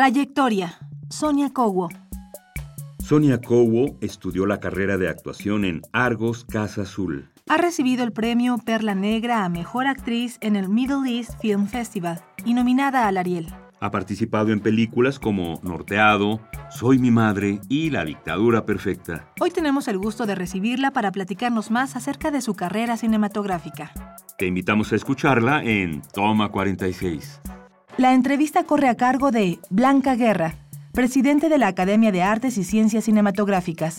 Trayectoria. 0.00 0.78
Sonia 1.10 1.52
Cowo. 1.52 1.90
Sonia 3.04 3.38
Cowo 3.38 3.98
estudió 4.00 4.46
la 4.46 4.58
carrera 4.58 4.96
de 4.96 5.10
actuación 5.10 5.66
en 5.66 5.82
Argos 5.92 6.46
Casa 6.46 6.84
Azul. 6.84 7.28
Ha 7.50 7.58
recibido 7.58 8.02
el 8.02 8.10
premio 8.10 8.56
Perla 8.56 8.94
Negra 8.94 9.44
a 9.44 9.50
Mejor 9.50 9.86
Actriz 9.86 10.38
en 10.40 10.56
el 10.56 10.70
Middle 10.70 11.06
East 11.06 11.38
Film 11.42 11.66
Festival 11.66 12.18
y 12.46 12.54
nominada 12.54 13.08
al 13.08 13.18
Ariel. 13.18 13.48
Ha 13.78 13.90
participado 13.90 14.52
en 14.52 14.60
películas 14.60 15.18
como 15.18 15.60
Norteado, 15.62 16.40
Soy 16.70 16.98
mi 16.98 17.10
madre 17.10 17.60
y 17.68 17.90
La 17.90 18.06
dictadura 18.06 18.64
perfecta. 18.64 19.30
Hoy 19.38 19.50
tenemos 19.50 19.86
el 19.86 19.98
gusto 19.98 20.24
de 20.24 20.34
recibirla 20.34 20.92
para 20.92 21.12
platicarnos 21.12 21.70
más 21.70 21.94
acerca 21.94 22.30
de 22.30 22.40
su 22.40 22.54
carrera 22.54 22.96
cinematográfica. 22.96 23.92
Te 24.38 24.46
invitamos 24.46 24.94
a 24.94 24.96
escucharla 24.96 25.62
en 25.62 26.00
Toma 26.14 26.48
46. 26.48 27.42
La 28.00 28.14
entrevista 28.14 28.64
corre 28.64 28.88
a 28.88 28.94
cargo 28.94 29.30
de 29.30 29.58
Blanca 29.68 30.14
Guerra, 30.14 30.54
presidente 30.94 31.50
de 31.50 31.58
la 31.58 31.66
Academia 31.66 32.10
de 32.10 32.22
Artes 32.22 32.56
y 32.56 32.64
Ciencias 32.64 33.04
Cinematográficas. 33.04 33.98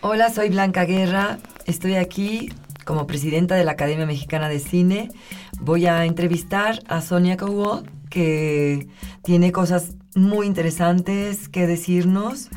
Hola, 0.00 0.30
soy 0.30 0.48
Blanca 0.48 0.84
Guerra. 0.84 1.38
Estoy 1.64 1.94
aquí 1.94 2.52
como 2.84 3.06
presidenta 3.06 3.54
de 3.54 3.62
la 3.62 3.70
Academia 3.70 4.04
Mexicana 4.04 4.48
de 4.48 4.58
Cine. 4.58 5.12
Voy 5.60 5.86
a 5.86 6.06
entrevistar 6.06 6.80
a 6.88 7.00
Sonia 7.00 7.36
Cowo, 7.36 7.84
que 8.10 8.88
tiene 9.22 9.52
cosas 9.52 9.94
muy 10.16 10.48
interesantes 10.48 11.48
que 11.48 11.68
decirnos. 11.68 12.48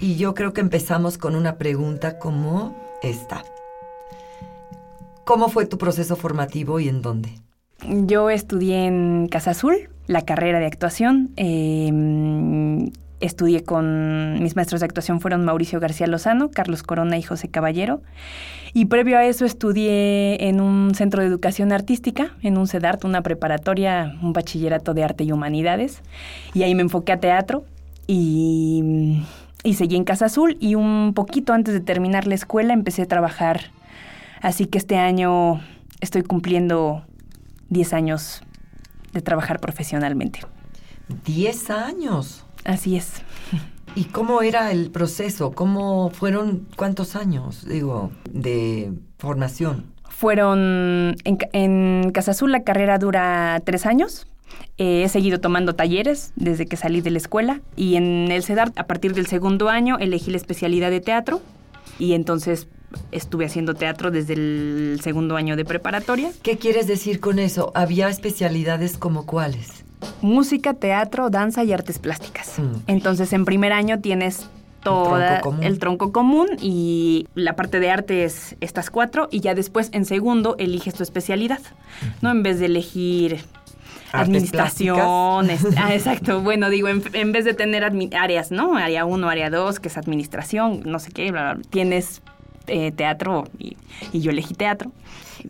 Y 0.00 0.14
yo 0.14 0.32
creo 0.32 0.52
que 0.52 0.60
empezamos 0.60 1.18
con 1.18 1.34
una 1.34 1.58
pregunta 1.58 2.20
como 2.20 2.76
esta. 3.02 3.42
¿Cómo 5.24 5.48
fue 5.48 5.66
tu 5.66 5.76
proceso 5.76 6.14
formativo 6.14 6.78
y 6.78 6.88
en 6.88 7.02
dónde? 7.02 7.47
Yo 7.86 8.28
estudié 8.30 8.86
en 8.86 9.28
Casa 9.28 9.52
Azul, 9.52 9.88
la 10.08 10.22
carrera 10.22 10.58
de 10.58 10.66
actuación. 10.66 11.30
Em, 11.36 12.90
estudié 13.20 13.62
con 13.62 14.42
mis 14.42 14.56
maestros 14.56 14.80
de 14.80 14.86
actuación 14.86 15.20
fueron 15.20 15.44
Mauricio 15.44 15.78
García 15.80 16.06
Lozano, 16.06 16.50
Carlos 16.50 16.82
Corona 16.82 17.18
y 17.18 17.22
José 17.22 17.48
Caballero. 17.48 18.02
Y 18.74 18.86
previo 18.86 19.16
a 19.16 19.24
eso 19.24 19.44
estudié 19.44 20.48
en 20.48 20.60
un 20.60 20.94
centro 20.94 21.22
de 21.22 21.28
educación 21.28 21.72
artística, 21.72 22.36
en 22.42 22.58
un 22.58 22.66
CEDART, 22.66 23.04
una 23.04 23.22
preparatoria, 23.22 24.16
un 24.22 24.32
bachillerato 24.32 24.92
de 24.92 25.04
arte 25.04 25.24
y 25.24 25.32
humanidades. 25.32 26.02
Y 26.54 26.64
ahí 26.64 26.74
me 26.74 26.82
enfoqué 26.82 27.12
a 27.12 27.20
teatro 27.20 27.64
y, 28.06 29.22
y 29.62 29.74
seguí 29.74 29.96
en 29.96 30.04
Casa 30.04 30.26
Azul. 30.26 30.56
Y 30.60 30.74
un 30.74 31.12
poquito 31.14 31.52
antes 31.52 31.74
de 31.74 31.80
terminar 31.80 32.26
la 32.26 32.34
escuela 32.34 32.72
empecé 32.72 33.02
a 33.02 33.06
trabajar. 33.06 33.70
Así 34.42 34.66
que 34.66 34.78
este 34.78 34.96
año 34.96 35.60
estoy 36.00 36.22
cumpliendo 36.22 37.04
10 37.70 37.92
años 37.92 38.42
de 39.12 39.22
trabajar 39.22 39.60
profesionalmente. 39.60 40.40
10 41.24 41.70
años. 41.70 42.44
Así 42.64 42.96
es. 42.96 43.22
¿Y 43.94 44.04
cómo 44.04 44.42
era 44.42 44.70
el 44.70 44.90
proceso? 44.90 45.52
¿Cómo 45.52 46.10
fueron 46.10 46.68
cuántos 46.76 47.16
años, 47.16 47.66
digo, 47.66 48.12
de 48.30 48.92
formación? 49.18 49.86
Fueron 50.08 51.16
en, 51.24 51.38
en 51.52 52.10
Casa 52.12 52.32
Azul 52.32 52.52
la 52.52 52.64
carrera 52.64 52.98
dura 52.98 53.60
tres 53.64 53.86
años. 53.86 54.26
Eh, 54.76 55.02
he 55.04 55.08
seguido 55.08 55.40
tomando 55.40 55.74
talleres 55.74 56.32
desde 56.36 56.66
que 56.66 56.76
salí 56.76 57.00
de 57.00 57.10
la 57.10 57.18
escuela 57.18 57.60
y 57.76 57.96
en 57.96 58.30
el 58.30 58.42
CEDAR 58.42 58.72
a 58.76 58.84
partir 58.84 59.14
del 59.14 59.26
segundo 59.26 59.68
año 59.68 59.98
elegí 59.98 60.30
la 60.30 60.36
especialidad 60.36 60.90
de 60.90 61.00
teatro 61.00 61.42
y 61.98 62.12
entonces 62.12 62.68
estuve 63.12 63.46
haciendo 63.46 63.74
teatro 63.74 64.10
desde 64.10 64.34
el 64.34 65.00
segundo 65.02 65.36
año 65.36 65.56
de 65.56 65.64
preparatoria. 65.64 66.30
¿Qué 66.42 66.58
quieres 66.58 66.86
decir 66.86 67.20
con 67.20 67.38
eso? 67.38 67.72
¿Había 67.74 68.08
especialidades 68.08 68.96
como 68.96 69.26
cuáles? 69.26 69.84
Música, 70.22 70.74
teatro, 70.74 71.30
danza 71.30 71.64
y 71.64 71.72
artes 71.72 71.98
plásticas. 71.98 72.58
Mm. 72.58 72.72
Entonces, 72.86 73.32
en 73.32 73.44
primer 73.44 73.72
año 73.72 74.00
tienes 74.00 74.48
todo 74.82 75.18
el, 75.60 75.78
tronco 75.78 76.12
común 76.12 76.48
y 76.60 77.26
la 77.34 77.56
parte 77.56 77.80
de 77.80 77.90
arte 77.90 78.24
es 78.24 78.56
estas 78.60 78.90
cuatro 78.90 79.28
y 79.30 79.40
ya 79.40 79.54
después 79.54 79.90
en 79.92 80.04
segundo 80.04 80.56
eliges 80.58 80.94
tu 80.94 81.02
especialidad, 81.02 81.60
¿no? 82.22 82.30
En 82.30 82.42
vez 82.42 82.60
de 82.60 82.66
elegir 82.66 83.44
administración, 84.12 85.50
ah, 85.76 85.94
exacto, 85.94 86.40
bueno, 86.40 86.70
digo, 86.70 86.88
en, 86.88 87.32
vez 87.32 87.44
de 87.44 87.54
tener 87.54 87.84
áreas, 88.16 88.50
¿no? 88.50 88.76
Área 88.76 89.04
1, 89.04 89.28
área 89.28 89.50
2, 89.50 89.80
que 89.80 89.88
es 89.88 89.98
administración, 89.98 90.82
no 90.86 90.98
sé 90.98 91.10
qué, 91.10 91.34
tienes 91.70 92.22
eh, 92.68 92.92
teatro 92.92 93.44
y, 93.58 93.76
yo 94.12 94.30
elegí 94.30 94.54
teatro. 94.54 94.92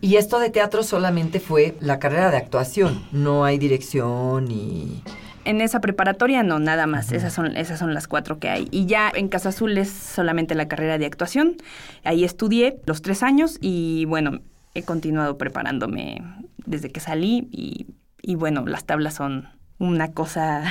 Y 0.01 0.15
esto 0.17 0.39
de 0.39 0.49
teatro 0.49 0.83
solamente 0.83 1.39
fue 1.39 1.75
la 1.79 1.99
carrera 1.99 2.31
de 2.31 2.37
actuación, 2.37 3.03
no 3.11 3.43
hay 3.43 3.57
dirección 3.57 4.49
y... 4.51 5.03
En 5.45 5.61
esa 5.61 5.81
preparatoria 5.81 6.43
no, 6.43 6.59
nada 6.59 6.85
más. 6.85 7.11
Esas 7.11 7.33
son, 7.33 7.57
esas 7.57 7.79
son 7.79 7.93
las 7.93 8.07
cuatro 8.07 8.39
que 8.39 8.49
hay. 8.49 8.67
Y 8.71 8.85
ya 8.85 9.11
en 9.13 9.29
Casa 9.29 9.49
Azul 9.49 9.77
es 9.77 9.89
solamente 9.89 10.53
la 10.53 10.67
carrera 10.67 10.97
de 10.99 11.07
actuación. 11.07 11.57
Ahí 12.03 12.23
estudié 12.23 12.79
los 12.85 13.01
tres 13.01 13.23
años 13.23 13.57
y 13.59 14.05
bueno, 14.05 14.41
he 14.75 14.83
continuado 14.83 15.37
preparándome 15.37 16.21
desde 16.65 16.89
que 16.91 16.99
salí 16.99 17.47
y, 17.51 17.87
y 18.21 18.35
bueno, 18.35 18.65
las 18.67 18.83
tablas 18.83 19.15
son 19.15 19.47
una 19.79 20.11
cosa 20.11 20.63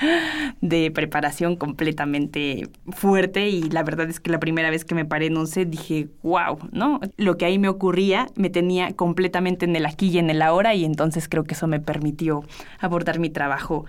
de 0.60 0.90
preparación 0.90 1.56
completamente 1.56 2.68
fuerte 2.88 3.48
y 3.48 3.62
la 3.64 3.82
verdad 3.82 4.08
es 4.08 4.18
que 4.18 4.30
la 4.30 4.40
primera 4.40 4.70
vez 4.70 4.84
que 4.84 4.94
me 4.94 5.04
paré 5.04 5.26
en 5.26 5.36
un 5.36 5.46
set 5.46 5.68
dije, 5.68 6.08
wow, 6.22 6.58
¿no? 6.72 7.00
Lo 7.16 7.36
que 7.36 7.44
ahí 7.44 7.58
me 7.58 7.68
ocurría 7.68 8.26
me 8.34 8.50
tenía 8.50 8.92
completamente 8.94 9.66
en 9.66 9.76
el 9.76 9.86
aquí 9.86 10.08
y 10.08 10.18
en 10.18 10.30
el 10.30 10.42
ahora 10.42 10.74
y 10.74 10.84
entonces 10.84 11.28
creo 11.28 11.44
que 11.44 11.54
eso 11.54 11.66
me 11.66 11.80
permitió 11.80 12.42
abordar 12.80 13.18
mi 13.18 13.30
trabajo 13.30 13.84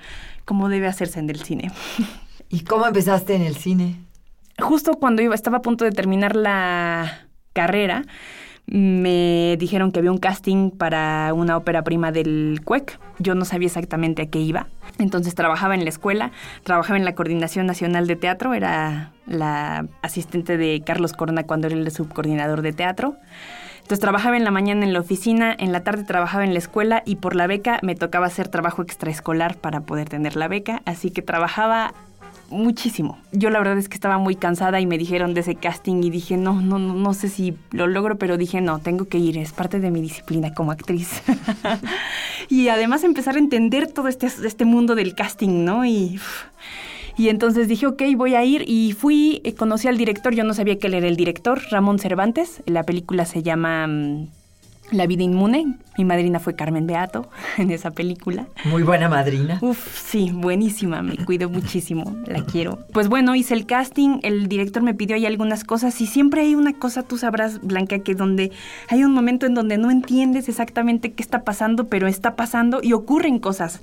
como 0.45 0.69
debe 0.69 0.87
hacerse 0.87 1.19
en 1.19 1.29
el 1.29 1.41
cine. 1.41 1.71
¿Y 2.49 2.61
cómo 2.61 2.85
empezaste 2.85 3.35
en 3.35 3.41
el 3.41 3.55
cine? 3.55 3.99
Justo 4.59 4.93
cuando 4.95 5.21
iba, 5.21 5.35
estaba 5.35 5.57
a 5.57 5.61
punto 5.61 5.85
de 5.85 5.91
terminar 5.91 6.35
la 6.35 7.27
carrera, 7.53 8.03
me 8.67 9.55
dijeron 9.57 9.91
que 9.91 9.99
había 9.99 10.11
un 10.11 10.17
casting 10.17 10.71
para 10.71 11.33
una 11.33 11.55
ópera 11.55 11.83
prima 11.83 12.11
del 12.11 12.61
CUEC. 12.63 12.99
Yo 13.17 13.33
no 13.33 13.45
sabía 13.45 13.67
exactamente 13.67 14.23
a 14.23 14.25
qué 14.27 14.39
iba. 14.39 14.67
Entonces 14.99 15.35
trabajaba 15.35 15.73
en 15.73 15.83
la 15.83 15.89
escuela, 15.89 16.31
trabajaba 16.63 16.97
en 16.97 17.05
la 17.05 17.15
Coordinación 17.15 17.65
Nacional 17.65 18.07
de 18.07 18.17
Teatro, 18.17 18.53
era 18.53 19.13
la 19.25 19.87
asistente 20.01 20.57
de 20.57 20.81
Carlos 20.85 21.13
Corona 21.13 21.43
cuando 21.43 21.67
era 21.67 21.77
el 21.77 21.89
subcoordinador 21.91 22.61
de 22.61 22.73
teatro. 22.73 23.15
Entonces 23.77 23.99
trabajaba 23.99 24.35
en 24.35 24.43
la 24.43 24.51
mañana 24.51 24.85
en 24.85 24.91
la 24.91 24.99
oficina, 24.99 25.55
en 25.57 25.71
la 25.71 25.81
tarde 25.81 26.03
trabajaba 26.03 26.43
en 26.43 26.51
la 26.51 26.59
escuela 26.59 27.03
y 27.05 27.15
por 27.15 27.37
la 27.37 27.47
beca 27.47 27.79
me 27.83 27.95
tocaba 27.95 28.27
hacer 28.27 28.49
trabajo 28.49 28.81
extraescolar 28.81 29.55
para 29.55 29.81
poder 29.81 30.09
tener 30.09 30.35
la 30.35 30.49
beca. 30.49 30.81
Así 30.83 31.09
que 31.09 31.21
trabajaba 31.21 31.93
muchísimo. 32.49 33.17
Yo 33.31 33.49
la 33.49 33.59
verdad 33.59 33.77
es 33.77 33.89
que 33.89 33.95
estaba 33.95 34.17
muy 34.17 34.35
cansada 34.35 34.79
y 34.79 34.85
me 34.85 34.97
dijeron 34.97 35.33
de 35.33 35.41
ese 35.41 35.55
casting 35.55 36.03
y 36.03 36.09
dije, 36.09 36.37
no, 36.37 36.61
no, 36.61 36.79
no, 36.79 36.93
no 36.93 37.13
sé 37.13 37.29
si 37.29 37.55
lo 37.71 37.87
logro, 37.87 38.17
pero 38.17 38.37
dije, 38.37 38.61
no, 38.61 38.79
tengo 38.79 39.05
que 39.05 39.17
ir, 39.17 39.37
es 39.37 39.51
parte 39.51 39.79
de 39.79 39.91
mi 39.91 40.01
disciplina 40.01 40.53
como 40.53 40.71
actriz. 40.71 41.21
y 42.49 42.69
además 42.69 43.03
empezar 43.03 43.35
a 43.35 43.39
entender 43.39 43.91
todo 43.91 44.07
este, 44.07 44.27
este 44.27 44.65
mundo 44.65 44.95
del 44.95 45.15
casting, 45.15 45.65
¿no? 45.65 45.85
Y, 45.85 46.19
y 47.17 47.29
entonces 47.29 47.67
dije, 47.67 47.87
ok, 47.87 48.03
voy 48.15 48.35
a 48.35 48.43
ir 48.43 48.63
y 48.67 48.93
fui, 48.93 49.41
eh, 49.43 49.53
conocí 49.53 49.87
al 49.87 49.97
director, 49.97 50.33
yo 50.33 50.43
no 50.43 50.53
sabía 50.53 50.77
que 50.77 50.87
él 50.87 50.93
era 50.93 51.07
el 51.07 51.15
director, 51.15 51.61
Ramón 51.71 51.99
Cervantes, 51.99 52.61
la 52.65 52.83
película 52.83 53.25
se 53.25 53.43
llama... 53.43 53.87
Mm, 53.87 54.27
La 54.91 55.05
vida 55.05 55.23
inmune. 55.23 55.77
Mi 55.97 56.05
madrina 56.05 56.39
fue 56.39 56.55
Carmen 56.55 56.87
Beato 56.87 57.29
en 57.57 57.71
esa 57.71 57.91
película. 57.91 58.47
Muy 58.65 58.83
buena 58.83 59.09
madrina. 59.09 59.57
Uf, 59.61 60.01
sí, 60.01 60.31
buenísima, 60.33 61.01
me 61.01 61.17
cuido 61.17 61.49
muchísimo, 61.49 62.15
la 62.25 62.45
quiero. 62.45 62.79
Pues 62.93 63.09
bueno, 63.09 63.35
hice 63.35 63.53
el 63.53 63.65
casting, 63.65 64.19
el 64.21 64.47
director 64.47 64.83
me 64.83 64.93
pidió 64.93 65.15
ahí 65.15 65.25
algunas 65.25 65.63
cosas 65.63 65.99
y 65.99 66.05
siempre 66.05 66.41
hay 66.41 66.55
una 66.55 66.73
cosa, 66.73 67.03
tú 67.03 67.17
sabrás, 67.17 67.59
Blanca, 67.61 67.99
que 67.99 68.15
donde 68.15 68.51
hay 68.89 69.03
un 69.03 69.13
momento 69.13 69.45
en 69.45 69.55
donde 69.55 69.77
no 69.77 69.91
entiendes 69.91 70.47
exactamente 70.49 71.11
qué 71.11 71.23
está 71.23 71.43
pasando, 71.43 71.87
pero 71.87 72.07
está 72.07 72.35
pasando 72.35 72.79
y 72.81 72.93
ocurren 72.93 73.39
cosas. 73.39 73.81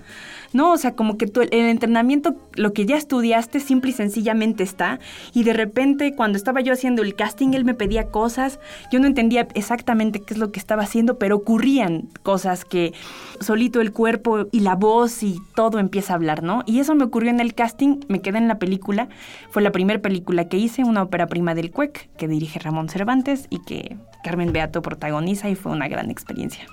¿no? 0.54 0.72
O 0.72 0.78
sea, 0.78 0.94
como 0.94 1.18
que 1.18 1.26
tú, 1.26 1.42
el 1.42 1.52
entrenamiento, 1.52 2.36
lo 2.54 2.72
que 2.72 2.86
ya 2.86 2.96
estudiaste, 2.96 3.60
simple 3.60 3.90
y 3.90 3.92
sencillamente 3.92 4.62
está. 4.62 5.00
Y 5.34 5.42
de 5.42 5.52
repente, 5.52 6.14
cuando 6.14 6.38
estaba 6.38 6.60
yo 6.60 6.72
haciendo 6.72 7.02
el 7.02 7.16
casting, 7.16 7.52
él 7.54 7.64
me 7.64 7.74
pedía 7.74 8.06
cosas. 8.06 8.60
Yo 8.90 9.00
no 9.00 9.06
entendía 9.06 9.48
exactamente 9.54 10.20
qué 10.20 10.34
es 10.34 10.38
lo 10.38 10.52
que 10.52 10.60
estaba 10.60 10.84
haciendo, 10.84 10.93
pero 11.02 11.36
ocurrían 11.36 12.08
cosas 12.22 12.64
que 12.64 12.92
solito 13.40 13.80
el 13.80 13.92
cuerpo 13.92 14.46
y 14.52 14.60
la 14.60 14.74
voz 14.76 15.22
y 15.22 15.40
todo 15.54 15.78
empieza 15.78 16.12
a 16.12 16.16
hablar, 16.16 16.42
¿no? 16.42 16.62
Y 16.66 16.80
eso 16.80 16.94
me 16.94 17.04
ocurrió 17.04 17.30
en 17.30 17.40
el 17.40 17.54
casting, 17.54 18.00
me 18.08 18.20
quedé 18.20 18.38
en 18.38 18.48
la 18.48 18.58
película. 18.58 19.08
Fue 19.50 19.62
la 19.62 19.72
primera 19.72 20.00
película 20.00 20.48
que 20.48 20.56
hice, 20.56 20.84
una 20.84 21.02
ópera 21.02 21.26
prima 21.26 21.54
del 21.54 21.70
CUEC, 21.70 22.10
que 22.16 22.28
dirige 22.28 22.58
Ramón 22.60 22.88
Cervantes 22.88 23.46
y 23.50 23.60
que 23.60 23.96
Carmen 24.22 24.52
Beato 24.52 24.82
protagoniza 24.82 25.50
y 25.50 25.54
fue 25.54 25.72
una 25.72 25.88
gran 25.88 26.10
experiencia. 26.10 26.64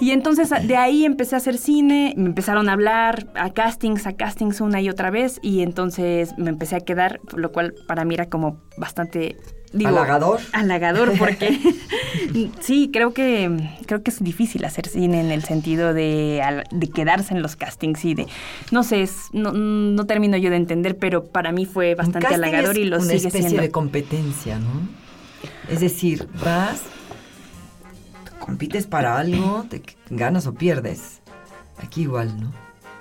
Y 0.00 0.10
entonces 0.10 0.50
de 0.50 0.76
ahí 0.76 1.04
empecé 1.04 1.34
a 1.34 1.38
hacer 1.38 1.56
cine, 1.56 2.14
me 2.16 2.26
empezaron 2.26 2.68
a 2.68 2.72
hablar 2.72 3.28
a 3.34 3.50
castings, 3.50 4.06
a 4.06 4.12
castings 4.12 4.60
una 4.60 4.80
y 4.80 4.90
otra 4.90 5.10
vez 5.10 5.38
y 5.42 5.62
entonces 5.62 6.36
me 6.36 6.50
empecé 6.50 6.76
a 6.76 6.80
quedar, 6.80 7.20
lo 7.34 7.52
cual 7.52 7.74
para 7.86 8.04
mí 8.04 8.14
era 8.14 8.26
como 8.26 8.60
bastante 8.76 9.36
Digo, 9.72 9.90
halagador. 9.90 10.40
Halagador, 10.52 11.16
porque 11.16 11.58
sí, 12.60 12.90
creo 12.92 13.14
que 13.14 13.70
creo 13.86 14.02
que 14.02 14.10
es 14.10 14.22
difícil 14.22 14.64
hacer 14.64 14.88
cine 14.88 15.20
en 15.20 15.30
el 15.30 15.44
sentido 15.44 15.94
de, 15.94 16.42
de 16.72 16.88
quedarse 16.88 17.34
en 17.34 17.42
los 17.42 17.54
castings 17.54 18.04
y 18.04 18.14
de, 18.14 18.26
no 18.72 18.82
sé, 18.82 19.08
no, 19.32 19.52
no, 19.52 20.06
termino 20.06 20.36
yo 20.36 20.50
de 20.50 20.56
entender, 20.56 20.98
pero 20.98 21.24
para 21.24 21.52
mí 21.52 21.66
fue 21.66 21.94
bastante 21.94 22.34
halagador 22.34 22.78
y 22.78 22.84
lo 22.84 23.00
sigue 23.00 23.18
siendo. 23.20 23.38
Una 23.38 23.46
especie 23.46 23.60
de 23.60 23.70
competencia, 23.70 24.58
¿no? 24.58 24.88
Es 25.68 25.80
decir, 25.80 26.28
vas, 26.44 26.82
compites 28.40 28.86
para 28.86 29.18
algo, 29.18 29.66
te 29.68 29.82
ganas 30.10 30.46
o 30.48 30.54
pierdes. 30.54 31.20
Aquí 31.78 32.02
igual, 32.02 32.40
¿no? 32.40 32.52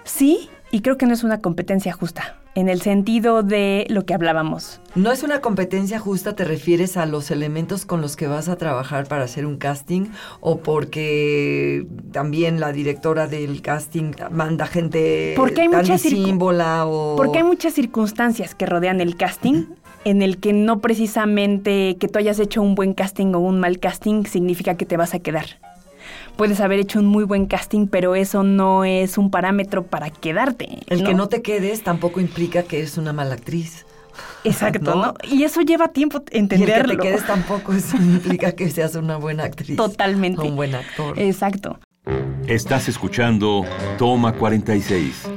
Sí, 0.03 0.49
y 0.71 0.81
creo 0.81 0.97
que 0.97 1.07
no 1.07 1.13
es 1.13 1.23
una 1.23 1.41
competencia 1.41 1.93
justa, 1.93 2.37
en 2.59 2.69
el 2.69 2.81
sentido 2.81 3.43
de 3.43 3.85
lo 3.89 4.05
que 4.05 4.13
hablábamos. 4.13 4.81
No 4.95 5.11
es 5.11 5.23
una 5.23 5.41
competencia 5.41 5.99
justa, 5.99 6.35
te 6.35 6.43
refieres 6.43 6.97
a 6.97 7.05
los 7.05 7.31
elementos 7.31 7.85
con 7.85 8.01
los 8.01 8.15
que 8.15 8.27
vas 8.27 8.49
a 8.49 8.55
trabajar 8.57 9.07
para 9.07 9.23
hacer 9.23 9.45
un 9.45 9.57
casting 9.57 10.07
o 10.39 10.59
porque 10.59 11.85
también 12.11 12.59
la 12.59 12.71
directora 12.71 13.27
del 13.27 13.61
casting 13.61 14.13
manda 14.31 14.65
gente 14.65 15.33
porque 15.35 15.61
hay 15.61 15.69
tan 15.69 15.99
símbola 15.99 16.85
o... 16.85 17.15
Porque 17.15 17.39
hay 17.39 17.43
muchas 17.43 17.73
circunstancias 17.73 18.55
que 18.55 18.65
rodean 18.65 19.01
el 19.01 19.15
casting 19.15 19.65
en 20.05 20.21
el 20.21 20.39
que 20.39 20.53
no 20.53 20.79
precisamente 20.79 21.97
que 21.99 22.07
tú 22.07 22.19
hayas 22.19 22.39
hecho 22.39 22.61
un 22.61 22.75
buen 22.75 22.93
casting 22.93 23.33
o 23.35 23.39
un 23.39 23.59
mal 23.59 23.79
casting 23.79 24.25
significa 24.25 24.75
que 24.75 24.85
te 24.85 24.97
vas 24.97 25.13
a 25.13 25.19
quedar 25.19 25.59
puedes 26.39 26.61
haber 26.61 26.79
hecho 26.79 26.99
un 26.99 27.05
muy 27.05 27.25
buen 27.25 27.47
casting, 27.47 27.87
pero 27.87 28.15
eso 28.15 28.43
no 28.43 28.85
es 28.85 29.17
un 29.17 29.29
parámetro 29.29 29.83
para 29.83 30.09
quedarte. 30.09 30.79
El 30.87 31.03
que 31.03 31.13
no 31.13 31.27
te 31.27 31.41
quedes 31.41 31.83
tampoco 31.83 32.21
implica 32.21 32.63
que 32.63 32.77
eres 32.77 32.97
una 32.97 33.11
mala 33.11 33.33
actriz. 33.33 33.85
Exacto, 34.45 34.95
¿no? 34.95 35.15
Y 35.29 35.43
eso 35.43 35.59
lleva 35.59 35.89
tiempo 35.89 36.23
entenderlo. 36.31 36.73
Y 36.73 36.79
el 36.79 36.85
que 36.91 36.95
te 36.95 37.09
quedes 37.09 37.27
tampoco 37.27 37.73
eso 37.73 37.97
implica 37.97 38.53
que 38.53 38.69
seas 38.71 38.95
una 38.95 39.17
buena 39.17 39.43
actriz. 39.43 39.75
Totalmente. 39.75 40.41
un 40.43 40.55
buen 40.55 40.75
actor. 40.75 41.19
Exacto. 41.19 41.77
Estás 42.47 42.87
escuchando 42.87 43.65
Toma 43.97 44.31
46. 44.31 45.27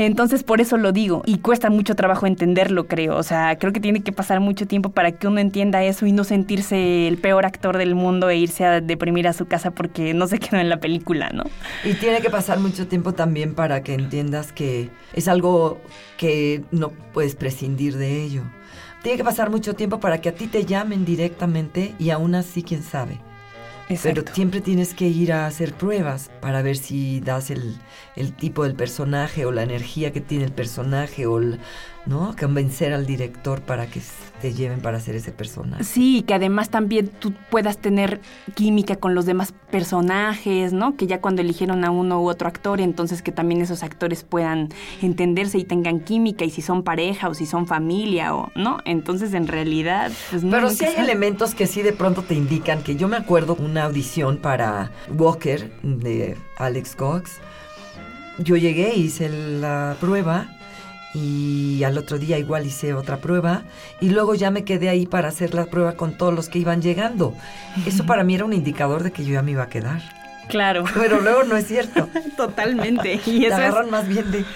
Entonces 0.00 0.44
por 0.44 0.62
eso 0.62 0.78
lo 0.78 0.92
digo 0.92 1.20
y 1.26 1.40
cuesta 1.40 1.68
mucho 1.68 1.94
trabajo 1.94 2.26
entenderlo, 2.26 2.86
creo. 2.86 3.18
O 3.18 3.22
sea, 3.22 3.58
creo 3.58 3.70
que 3.74 3.80
tiene 3.80 4.02
que 4.02 4.12
pasar 4.12 4.40
mucho 4.40 4.66
tiempo 4.66 4.92
para 4.92 5.12
que 5.12 5.26
uno 5.26 5.40
entienda 5.40 5.84
eso 5.84 6.06
y 6.06 6.12
no 6.12 6.24
sentirse 6.24 7.06
el 7.06 7.18
peor 7.18 7.44
actor 7.44 7.76
del 7.76 7.94
mundo 7.94 8.30
e 8.30 8.38
irse 8.38 8.64
a 8.64 8.80
deprimir 8.80 9.28
a 9.28 9.34
su 9.34 9.44
casa 9.44 9.72
porque 9.72 10.14
no 10.14 10.26
se 10.26 10.38
quedó 10.40 10.58
en 10.58 10.70
la 10.70 10.78
película, 10.78 11.28
¿no? 11.34 11.44
Y 11.84 11.92
tiene 11.92 12.22
que 12.22 12.30
pasar 12.30 12.60
mucho 12.60 12.88
tiempo 12.88 13.12
también 13.12 13.54
para 13.54 13.82
que 13.82 13.92
entiendas 13.92 14.52
que 14.52 14.88
es 15.12 15.28
algo 15.28 15.82
que 16.16 16.64
no 16.70 16.92
puedes 17.12 17.34
prescindir 17.34 17.98
de 17.98 18.22
ello. 18.22 18.44
Tiene 19.02 19.18
que 19.18 19.24
pasar 19.24 19.50
mucho 19.50 19.74
tiempo 19.74 20.00
para 20.00 20.22
que 20.22 20.30
a 20.30 20.34
ti 20.34 20.46
te 20.46 20.64
llamen 20.64 21.04
directamente 21.04 21.94
y 21.98 22.08
aún 22.08 22.34
así, 22.34 22.62
quién 22.62 22.82
sabe. 22.82 23.20
Pero 24.02 24.22
siempre 24.32 24.60
tienes 24.60 24.94
que 24.94 25.08
ir 25.08 25.32
a 25.32 25.46
hacer 25.46 25.72
pruebas 25.74 26.30
para 26.40 26.62
ver 26.62 26.76
si 26.76 27.20
das 27.20 27.50
el, 27.50 27.76
el 28.16 28.32
tipo 28.32 28.64
del 28.64 28.74
personaje 28.74 29.46
o 29.46 29.52
la 29.52 29.62
energía 29.62 30.12
que 30.12 30.20
tiene 30.20 30.44
el 30.44 30.52
personaje 30.52 31.26
o 31.26 31.40
¿no? 32.06 32.34
Convencer 32.38 32.92
al 32.92 33.06
director 33.06 33.60
para 33.60 33.86
que 33.86 34.00
te 34.40 34.54
lleven 34.54 34.80
para 34.80 34.96
hacer 34.96 35.14
ese 35.14 35.32
personaje. 35.32 35.84
Sí, 35.84 36.24
que 36.26 36.34
además 36.34 36.70
también 36.70 37.08
tú 37.08 37.32
puedas 37.50 37.78
tener 37.78 38.20
química 38.54 38.96
con 38.96 39.14
los 39.14 39.26
demás 39.26 39.52
personajes, 39.70 40.72
¿no? 40.72 40.96
Que 40.96 41.06
ya 41.06 41.20
cuando 41.20 41.42
eligieron 41.42 41.84
a 41.84 41.90
uno 41.90 42.22
u 42.22 42.28
otro 42.28 42.48
actor, 42.48 42.80
entonces 42.80 43.22
que 43.22 43.32
también 43.32 43.60
esos 43.60 43.82
actores 43.82 44.24
puedan 44.24 44.70
entenderse 45.02 45.58
y 45.58 45.64
tengan 45.64 46.00
química 46.00 46.44
y 46.44 46.50
si 46.50 46.62
son 46.62 46.82
pareja 46.82 47.28
o 47.28 47.34
si 47.34 47.46
son 47.46 47.66
familia 47.66 48.34
o, 48.34 48.50
¿no? 48.54 48.78
Entonces 48.84 49.34
en 49.34 49.46
realidad, 49.46 50.10
pues 50.30 50.42
no. 50.42 50.50
Pero 50.50 50.70
sí 50.70 50.84
hay 50.84 50.96
elementos 50.96 51.54
que 51.54 51.66
sí 51.66 51.82
de 51.82 51.92
pronto 51.92 52.22
te 52.22 52.34
indican 52.34 52.82
que 52.82 52.96
yo 52.96 53.08
me 53.08 53.16
acuerdo 53.16 53.56
una 53.56 53.84
audición 53.84 54.38
para 54.38 54.90
Walker 55.16 55.70
de 55.82 56.36
Alex 56.56 56.96
Cox. 56.96 57.40
Yo 58.38 58.56
llegué, 58.56 58.94
hice 58.94 59.28
la 59.28 59.96
prueba 60.00 60.48
y 61.14 61.82
al 61.84 61.98
otro 61.98 62.18
día 62.18 62.38
igual 62.38 62.66
hice 62.66 62.94
otra 62.94 63.18
prueba 63.18 63.62
y 64.00 64.10
luego 64.10 64.34
ya 64.34 64.50
me 64.50 64.64
quedé 64.64 64.88
ahí 64.88 65.06
para 65.06 65.28
hacer 65.28 65.54
la 65.54 65.66
prueba 65.66 65.92
con 65.92 66.16
todos 66.16 66.34
los 66.34 66.48
que 66.48 66.58
iban 66.58 66.82
llegando. 66.82 67.34
Eso 67.86 68.06
para 68.06 68.24
mí 68.24 68.34
era 68.34 68.44
un 68.44 68.52
indicador 68.52 69.02
de 69.02 69.10
que 69.10 69.24
yo 69.24 69.34
ya 69.34 69.42
me 69.42 69.52
iba 69.52 69.64
a 69.64 69.68
quedar. 69.68 70.00
Claro. 70.48 70.84
Pero 70.94 71.20
luego 71.20 71.44
no 71.44 71.56
es 71.56 71.66
cierto. 71.66 72.08
Totalmente. 72.36 73.20
Y 73.26 73.46
eso 73.46 73.56
Te 73.56 73.62
agarran 73.62 73.90
más 73.90 74.06
bien 74.06 74.30
de... 74.30 74.44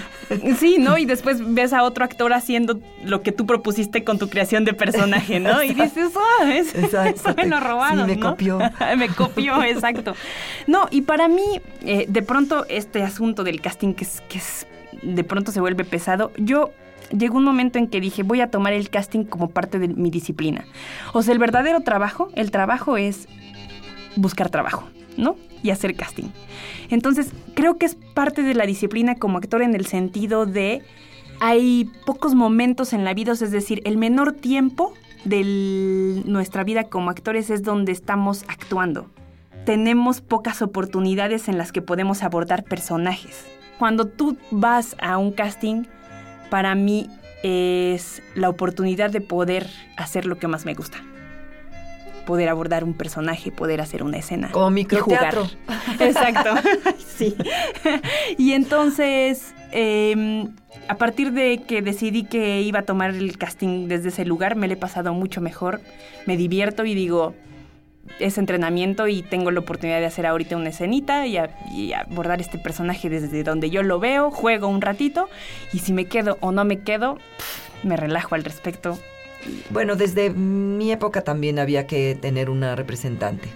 Sí, 0.59 0.79
¿no? 0.79 0.97
Y 0.97 1.05
después 1.05 1.39
ves 1.55 1.75
a 1.75 1.83
otro 1.83 2.03
actor 2.03 2.33
haciendo 2.33 2.81
lo 3.05 3.23
que 3.23 3.31
tú 3.31 3.45
propusiste 3.45 4.05
con 4.05 4.19
tu 4.19 4.31
creación 4.31 4.65
de 4.65 4.73
personaje, 4.73 5.39
¿no? 5.39 5.63
Y 5.63 5.75
dices, 5.75 6.13
oh, 6.17 6.47
es, 6.47 6.75
exacto. 6.75 7.35
me 7.37 7.47
lo 7.47 7.61
robaron, 7.61 8.09
sí, 8.09 8.17
me 8.17 8.21
copió. 8.21 8.59
me 8.97 9.09
copió, 9.11 9.63
exacto. 9.63 10.15
No, 10.67 10.89
y 10.91 11.03
para 11.03 11.29
mí, 11.29 11.61
eh, 11.85 12.07
de 12.09 12.23
pronto, 12.23 12.65
este 12.71 13.03
asunto 13.03 13.45
del 13.45 13.61
casting 13.61 13.93
que 13.93 14.05
es, 14.05 14.23
que 14.27 14.39
es 14.39 14.67
de 15.05 15.25
pronto 15.25 15.53
se 15.53 15.61
vuelve 15.61 15.85
pesado, 15.85 16.33
yo 16.37 16.71
llegó 17.11 17.39
un 17.39 17.45
momento 17.45 17.79
en 17.79 17.89
que 17.89 18.01
dije, 18.01 18.23
voy 18.23 18.41
a 18.41 18.51
tomar 18.51 18.73
el 18.73 18.91
casting 18.91 19.25
como 19.25 19.51
parte 19.51 19.79
de 19.79 19.89
mi 19.89 20.11
disciplina. 20.11 20.65
O 21.13 21.23
sea, 21.23 21.33
el 21.33 21.39
verdadero 21.39 21.81
trabajo, 21.81 22.31
el 22.35 22.51
trabajo 22.51 22.97
es 22.97 23.29
buscar 24.17 24.51
trabajo, 24.51 24.85
¿no? 25.17 25.37
Y 25.63 25.71
hacer 25.71 25.95
casting. 25.95 26.29
Entonces, 26.91 27.33
creo 27.55 27.79
que 27.79 27.87
es 27.87 27.97
parte 28.15 28.43
de 28.43 28.55
la 28.55 28.67
disciplina 28.67 29.15
como 29.17 29.39
actor 29.39 29.63
en 29.63 29.75
el 29.75 29.87
sentido 29.87 30.47
de 30.47 30.83
hay 31.41 31.91
pocos 32.07 32.35
momentos 32.35 32.93
en 32.93 33.05
la 33.05 33.15
vida, 33.15 33.33
es 33.33 33.51
decir, 33.51 33.83
el 33.85 33.97
menor 33.97 34.33
tiempo 34.33 34.93
de 35.25 36.23
nuestra 36.27 36.65
vida 36.65 36.85
como 36.85 37.11
actores 37.11 37.51
es 37.51 37.63
donde 37.63 37.93
estamos 37.93 38.45
actuando. 38.49 39.11
Tenemos 39.65 40.21
pocas 40.21 40.61
oportunidades 40.63 41.49
en 41.49 41.57
las 41.59 41.73
que 41.73 41.83
podemos 41.83 42.23
abordar 42.23 42.65
personajes. 42.65 43.47
Cuando 43.79 44.07
tú 44.07 44.39
vas 44.51 44.97
a 45.01 45.19
un 45.19 45.33
casting, 45.33 45.85
para 46.51 46.75
mí 46.75 47.09
es 47.43 48.23
la 48.35 48.49
oportunidad 48.49 49.11
de 49.11 49.21
poder 49.21 49.69
hacer 49.97 50.25
lo 50.25 50.39
que 50.39 50.49
más 50.49 50.65
me 50.65 50.75
gusta. 50.75 50.99
Poder 52.27 52.49
abordar 52.49 52.85
un 52.85 52.95
personaje, 52.95 53.53
poder 53.53 53.83
hacer 53.83 54.03
una 54.03 54.17
escena. 54.17 54.51
Como 54.51 54.71
microteatro. 54.71 55.47
Exacto. 56.01 56.55
sí. 56.99 57.37
y 58.39 58.53
entonces, 58.53 59.55
em, 59.73 60.55
a 60.89 60.95
partir 60.97 61.33
de 61.33 61.63
que 61.67 61.83
decidí 61.83 62.25
que 62.25 62.63
iba 62.63 62.79
a 62.79 62.83
tomar 62.83 63.11
el 63.11 63.37
casting 63.37 63.89
desde 63.89 64.09
ese 64.09 64.25
lugar, 64.25 64.57
me 64.57 64.67
lo 64.67 64.73
he 64.75 64.79
pasado 64.79 65.13
mucho 65.13 65.43
mejor. 65.43 65.83
Me 66.25 66.39
divierto 66.39 66.87
y 66.87 66.95
digo, 66.95 67.35
ese 68.19 68.41
entrenamiento 68.41 69.09
y 69.09 69.23
tengo 69.23 69.51
la 69.51 69.61
oportunidad 69.61 70.01
de 70.01 70.07
hacer 70.07 70.27
ahorita 70.27 70.57
una 70.57 70.71
escenita 70.71 71.27
y, 71.27 71.37
abordar 71.93 72.41
este 72.41 72.59
personaje 72.59 73.09
desde 73.09 73.43
donde 73.43 73.71
yo 73.71 73.83
lo 73.83 73.99
veo, 73.99 74.31
juego 74.31 74.69
un 74.69 74.81
ratito 74.81 75.29
y 75.73 75.81
si 75.81 75.93
me 75.93 76.07
quedo 76.07 76.39
o 76.41 76.53
no 76.53 76.65
me 76.65 76.81
quedo, 76.81 77.19
me 77.83 77.97
relajo 77.97 78.35
al 78.35 78.45
respecto. 78.45 78.99
Bueno, 79.71 79.97
desde 79.97 80.31
mi 80.31 80.91
época 80.91 81.23
también 81.23 81.59
había 81.59 81.87
que 81.87 82.17
tener 82.21 82.49
una 82.49 82.77
representante. 82.77 83.49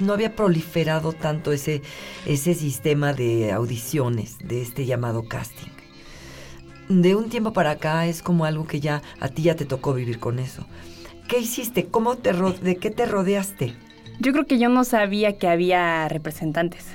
No 0.00 0.12
había 0.12 0.34
proliferado 0.34 1.12
tanto 1.12 1.52
ese, 1.52 1.82
ese 2.26 2.54
sistema 2.54 3.12
de 3.12 3.52
audiciones, 3.52 4.38
de 4.38 4.62
este 4.62 4.86
llamado 4.86 5.28
casting. 5.28 5.70
de 6.88 7.14
un 7.14 7.28
tiempo 7.30 7.52
para 7.52 7.72
acá 7.72 8.06
es 8.06 8.22
como 8.22 8.44
algo 8.44 8.66
que 8.66 8.80
ya 8.80 9.02
a 9.20 9.28
ti 9.28 9.42
ya 9.42 9.54
te 9.54 9.64
tocó 9.64 9.94
vivir 9.94 10.18
con 10.18 10.38
eso. 10.38 10.66
¿Qué 11.28 11.38
hiciste? 11.38 11.86
¿Cómo 11.86 12.16
te 12.16 12.32
¿De 12.32 12.76
qué 12.76 12.90
te 12.90 13.06
rodeaste? 13.06 13.74
Yo 14.20 14.32
creo 14.32 14.46
que 14.46 14.58
yo 14.58 14.68
no 14.68 14.84
sabía 14.84 15.36
que 15.38 15.48
había 15.48 16.08
representantes. 16.08 16.86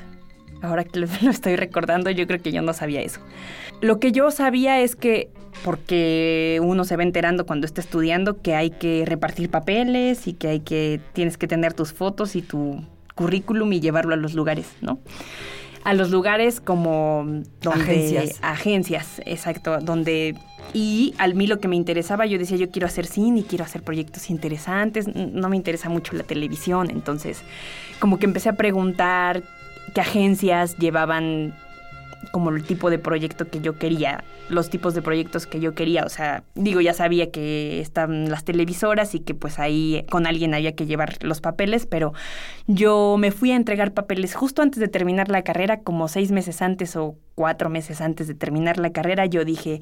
Ahora 0.61 0.83
que 0.83 0.99
lo, 1.21 1.29
estoy 1.29 1.55
recordando, 1.55 2.09
yo 2.09 2.27
creo 2.27 2.41
que 2.41 2.51
yo 2.51 2.61
no 2.61 2.73
sabía 2.73 3.01
eso. 3.01 3.21
Lo 3.81 3.99
que 3.99 4.11
yo 4.11 4.29
sabía 4.31 4.79
es 4.81 4.95
que, 4.95 5.29
porque 5.63 6.59
uno 6.61 6.83
se 6.83 6.97
va 6.97 7.03
enterando 7.03 7.45
cuando 7.45 7.65
está 7.65 7.81
estudiando, 7.81 8.41
que 8.41 8.55
hay 8.55 8.71
que 8.71 9.03
repartir 9.05 9.49
papeles 9.49 10.27
y 10.27 10.33
que 10.33 10.47
hay 10.47 10.59
que, 10.59 10.99
tienes 11.13 11.37
que 11.37 11.47
tener 11.47 11.73
tus 11.73 11.93
fotos 11.93 12.35
y 12.35 12.41
tu 12.41 12.83
currículum 13.15 13.71
y 13.73 13.79
llevarlo 13.79 14.13
a 14.13 14.17
los 14.17 14.33
lugares, 14.33 14.67
¿no? 14.81 14.99
A 15.83 15.93
los 15.93 16.11
lugares 16.11 16.61
como 16.61 17.25
donde, 17.61 17.83
agencias. 17.83 18.39
Agencias, 18.41 19.21
exacto, 19.25 19.79
donde 19.79 20.35
y 20.73 21.15
a 21.17 21.27
mí 21.27 21.47
lo 21.47 21.59
que 21.59 21.67
me 21.67 21.75
interesaba, 21.75 22.25
yo 22.25 22.37
decía, 22.37 22.57
yo 22.57 22.69
quiero 22.69 22.85
hacer 22.85 23.05
cine, 23.05 23.43
quiero 23.47 23.63
hacer 23.63 23.81
proyectos 23.81 24.29
interesantes, 24.29 25.07
no 25.15 25.49
me 25.49 25.55
interesa 25.55 25.89
mucho 25.89 26.15
la 26.15 26.23
televisión, 26.23 26.89
entonces 26.91 27.41
como 27.99 28.19
que 28.19 28.25
empecé 28.25 28.49
a 28.49 28.53
preguntar 28.53 29.43
qué 29.93 30.01
agencias 30.01 30.77
llevaban 30.77 31.55
como 32.31 32.49
el 32.49 32.63
tipo 32.63 32.89
de 32.89 32.99
proyecto 32.99 33.49
que 33.49 33.61
yo 33.61 33.77
quería, 33.77 34.23
los 34.49 34.69
tipos 34.69 34.93
de 34.93 35.01
proyectos 35.01 35.47
que 35.47 35.59
yo 35.59 35.73
quería. 35.73 36.03
O 36.03 36.09
sea, 36.09 36.43
digo, 36.55 36.81
ya 36.81 36.93
sabía 36.93 37.31
que 37.31 37.81
están 37.81 38.29
las 38.29 38.43
televisoras 38.43 39.15
y 39.15 39.19
que 39.19 39.33
pues 39.33 39.59
ahí 39.59 40.05
con 40.09 40.27
alguien 40.27 40.53
había 40.53 40.75
que 40.75 40.85
llevar 40.85 41.17
los 41.23 41.41
papeles, 41.41 41.85
pero 41.85 42.13
yo 42.67 43.15
me 43.17 43.31
fui 43.31 43.51
a 43.51 43.55
entregar 43.55 43.93
papeles 43.93 44.35
justo 44.35 44.61
antes 44.61 44.79
de 44.79 44.87
terminar 44.87 45.29
la 45.29 45.43
carrera, 45.43 45.81
como 45.81 46.07
seis 46.07 46.31
meses 46.31 46.61
antes 46.61 46.95
o 46.95 47.15
cuatro 47.39 47.69
meses 47.69 48.01
antes 48.01 48.27
de 48.27 48.33
terminar 48.35 48.79
la 48.79 48.91
carrera, 48.91 49.25
yo 49.25 49.45
dije, 49.45 49.79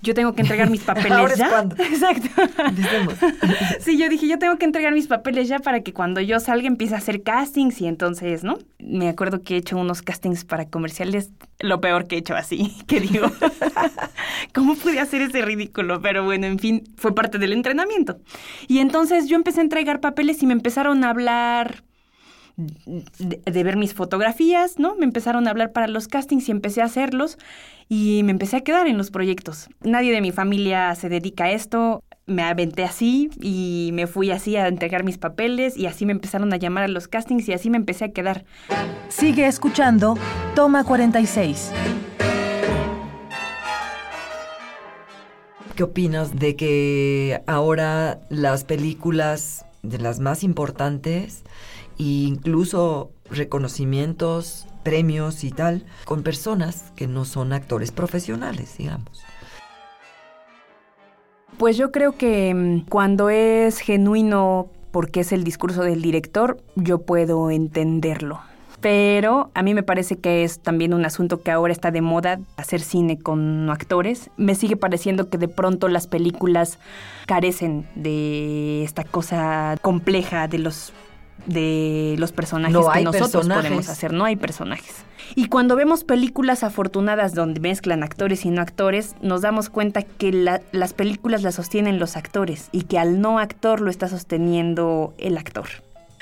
yo 0.00 0.14
tengo 0.14 0.32
que 0.32 0.40
entregar 0.40 0.70
mis 0.70 0.80
papeles 0.84 1.12
Ahora 1.12 1.34
ya. 1.34 1.44
Es 1.44 1.52
cuando. 1.52 1.76
Exacto. 1.84 2.28
sí, 3.80 3.98
yo 3.98 4.08
dije, 4.08 4.26
yo 4.26 4.38
tengo 4.38 4.56
que 4.56 4.64
entregar 4.64 4.94
mis 4.94 5.06
papeles 5.06 5.46
ya 5.46 5.58
para 5.58 5.82
que 5.82 5.92
cuando 5.92 6.22
yo 6.22 6.40
salga 6.40 6.66
empiece 6.66 6.94
a 6.94 6.98
hacer 6.98 7.22
castings 7.22 7.82
y 7.82 7.88
entonces, 7.88 8.42
¿no? 8.42 8.56
Me 8.78 9.10
acuerdo 9.10 9.42
que 9.42 9.52
he 9.52 9.58
hecho 9.58 9.76
unos 9.76 10.00
castings 10.00 10.46
para 10.46 10.70
comerciales, 10.70 11.30
lo 11.60 11.78
peor 11.82 12.06
que 12.06 12.14
he 12.14 12.18
hecho 12.20 12.36
así, 12.36 12.74
que 12.86 13.00
digo, 13.00 13.30
¿cómo 14.54 14.74
pude 14.74 14.98
hacer 14.98 15.20
ese 15.20 15.42
ridículo? 15.42 16.00
Pero 16.00 16.24
bueno, 16.24 16.46
en 16.46 16.58
fin, 16.58 16.84
fue 16.96 17.14
parte 17.14 17.36
del 17.36 17.52
entrenamiento. 17.52 18.18
Y 18.66 18.78
entonces 18.78 19.28
yo 19.28 19.36
empecé 19.36 19.60
a 19.60 19.64
entregar 19.64 20.00
papeles 20.00 20.42
y 20.42 20.46
me 20.46 20.54
empezaron 20.54 21.04
a 21.04 21.10
hablar 21.10 21.84
de, 22.56 23.40
de, 23.44 23.64
ver 23.64 23.76
mis 23.76 23.94
fotografías, 23.94 24.78
¿no? 24.78 24.94
Me 24.96 25.04
empezaron 25.04 25.46
a 25.46 25.50
hablar 25.50 25.72
para 25.72 25.88
los 25.88 26.06
castings 26.06 26.48
y 26.48 26.52
empecé 26.52 26.82
a 26.82 26.84
hacerlos 26.84 27.38
y 27.88 28.22
me 28.24 28.30
empecé 28.30 28.56
a 28.56 28.60
quedar 28.60 28.86
en 28.86 28.96
los 28.96 29.10
proyectos. 29.10 29.68
Nadie 29.80 30.12
de 30.12 30.20
mi 30.20 30.32
familia 30.32 30.94
se 30.94 31.08
dedica 31.08 31.44
a 31.44 31.50
esto. 31.50 32.02
Me 32.26 32.42
aventé 32.42 32.84
así 32.84 33.28
y 33.40 33.90
me 33.92 34.06
fui 34.06 34.30
así 34.30 34.56
a 34.56 34.68
entregar 34.68 35.04
mis 35.04 35.18
papeles 35.18 35.76
y 35.76 35.86
así 35.86 36.06
me 36.06 36.12
empezaron 36.12 36.52
a 36.52 36.56
llamar 36.56 36.84
a 36.84 36.88
los 36.88 37.08
castings 37.08 37.48
y 37.48 37.52
así 37.52 37.70
me 37.70 37.76
empecé 37.76 38.04
a 38.06 38.12
quedar. 38.12 38.44
Sigue 39.08 39.46
escuchando 39.46 40.16
Toma 40.54 40.84
46. 40.84 41.72
¿Qué 45.74 45.82
opinas 45.82 46.36
de 46.36 46.54
que 46.54 47.42
ahora 47.46 48.20
las 48.28 48.62
películas 48.62 49.66
de 49.82 49.98
las 49.98 50.20
más 50.20 50.44
importantes 50.44 51.42
e 51.98 52.28
incluso 52.28 53.10
reconocimientos, 53.30 54.66
premios 54.82 55.44
y 55.44 55.50
tal, 55.50 55.84
con 56.04 56.22
personas 56.22 56.92
que 56.96 57.06
no 57.06 57.24
son 57.24 57.52
actores 57.52 57.92
profesionales, 57.92 58.76
digamos. 58.78 59.24
Pues 61.58 61.76
yo 61.76 61.92
creo 61.92 62.12
que 62.12 62.82
cuando 62.88 63.30
es 63.30 63.78
genuino 63.78 64.68
porque 64.90 65.20
es 65.20 65.32
el 65.32 65.44
discurso 65.44 65.82
del 65.82 66.02
director, 66.02 66.58
yo 66.76 66.98
puedo 66.98 67.50
entenderlo. 67.50 68.40
Pero 68.80 69.50
a 69.54 69.62
mí 69.62 69.72
me 69.72 69.82
parece 69.82 70.16
que 70.16 70.44
es 70.44 70.58
también 70.58 70.92
un 70.92 71.06
asunto 71.06 71.42
que 71.42 71.50
ahora 71.50 71.72
está 71.72 71.90
de 71.90 72.02
moda, 72.02 72.38
hacer 72.56 72.80
cine 72.80 73.18
con 73.18 73.70
actores. 73.70 74.30
Me 74.36 74.54
sigue 74.54 74.76
pareciendo 74.76 75.30
que 75.30 75.38
de 75.38 75.48
pronto 75.48 75.88
las 75.88 76.06
películas 76.06 76.78
carecen 77.26 77.88
de 77.94 78.84
esta 78.84 79.02
cosa 79.02 79.78
compleja 79.80 80.48
de 80.48 80.58
los 80.58 80.92
de 81.46 82.16
los 82.18 82.32
personajes 82.32 82.74
no 82.74 82.90
que 82.90 83.02
nosotros 83.02 83.30
personajes. 83.30 83.64
podemos 83.64 83.88
hacer. 83.88 84.12
No 84.12 84.24
hay 84.24 84.36
personajes. 84.36 85.04
Y 85.34 85.48
cuando 85.48 85.76
vemos 85.76 86.04
películas 86.04 86.62
afortunadas 86.62 87.34
donde 87.34 87.60
mezclan 87.60 88.02
actores 88.02 88.44
y 88.44 88.50
no 88.50 88.62
actores, 88.62 89.14
nos 89.20 89.42
damos 89.42 89.68
cuenta 89.68 90.02
que 90.02 90.32
la, 90.32 90.62
las 90.72 90.92
películas 90.94 91.42
las 91.42 91.56
sostienen 91.56 91.98
los 91.98 92.16
actores 92.16 92.68
y 92.72 92.82
que 92.82 92.98
al 92.98 93.20
no 93.20 93.38
actor 93.38 93.80
lo 93.80 93.90
está 93.90 94.08
sosteniendo 94.08 95.14
el 95.18 95.36
actor. 95.36 95.66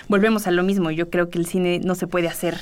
Volvemos 0.09 0.47
a 0.47 0.50
lo 0.50 0.62
mismo, 0.62 0.90
yo 0.90 1.11
creo 1.11 1.31
que 1.31 1.38
el 1.38 1.47
cine 1.47 1.81
no 1.83 1.95
se 1.95 2.07
puede 2.07 2.28
hacer 2.28 2.59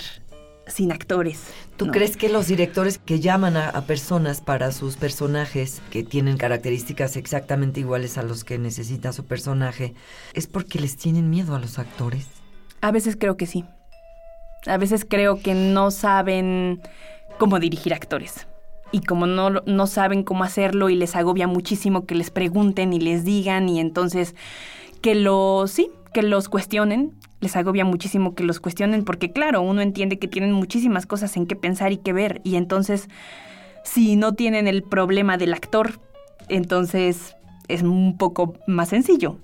sin 0.67 0.93
actores. 0.93 1.43
¿Tú 1.77 1.87
no. 1.87 1.93
crees 1.93 2.17
que 2.17 2.29
los 2.29 2.47
directores 2.47 2.99
que 2.99 3.21
llaman 3.21 3.57
a, 3.57 3.69
a, 3.71 3.83
personas 3.87 4.41
para 4.41 4.71
sus 4.71 4.97
personajes 4.97 5.81
que 5.91 6.05
tienen 6.05 6.37
características 6.37 7.17
exactamente 7.17 7.81
iguales 7.81 8.19
a 8.19 8.23
los 8.23 8.45
que 8.45 8.59
necesita 8.59 9.13
su 9.13 9.25
personaje 9.25 9.95
es 10.35 10.47
porque 10.47 10.79
les 10.79 10.97
tienen 10.97 11.29
miedo 11.31 11.57
a 11.57 11.59
los 11.59 11.79
actores? 11.79 12.40
A 12.81 12.93
veces 12.93 13.17
creo 13.17 13.37
que 13.37 13.47
sí. 13.47 13.65
A 14.67 14.77
veces 14.77 15.07
creo 15.09 15.41
que 15.41 15.55
no 15.55 15.91
saben 15.91 16.81
cómo 17.39 17.59
dirigir 17.59 17.95
actores. 17.95 18.47
Y 18.93 19.01
como 19.01 19.27
no, 19.27 19.51
no 19.51 19.87
saben 19.87 20.25
cómo 20.25 20.45
hacerlo 20.45 20.91
y 20.91 20.97
les 20.97 21.15
agobia 21.15 21.47
muchísimo 21.47 22.07
que 22.07 22.15
les 22.15 22.31
pregunten 22.31 22.93
y 22.93 23.01
les 23.01 23.25
digan 23.25 23.69
y 23.69 23.81
entonces 23.81 24.35
que 25.01 25.15
los, 25.15 25.71
sí, 25.71 25.91
que 26.13 26.23
los 26.23 26.49
cuestionen. 26.49 27.15
Les 27.41 27.57
agobia 27.57 27.87
muchísimo 27.87 28.35
que 28.35 28.45
los 28.45 28.61
cuestionen 28.61 29.05
porque 29.05 29.33
claro, 29.33 29.63
uno 29.63 29.81
entiende 29.81 30.19
que 30.19 30.29
tienen 30.29 30.53
muchísimas 30.53 31.07
cosas 31.07 31.37
en 31.37 31.47
qué 31.47 31.57
pensar 31.57 31.93
y 31.93 31.97
qué 31.99 32.13
ver. 32.13 32.43
Y 32.45 32.57
entonces, 32.57 33.09
si 33.85 34.17
no 34.17 34.35
tienen 34.35 34.69
el 34.69 34.83
problema 34.83 35.39
del 35.39 35.55
actor, 35.55 36.01
entonces 36.49 37.37
es 37.69 37.83
un 37.83 38.19
poco 38.19 38.55
más 38.67 38.91
sencillo 38.91 39.39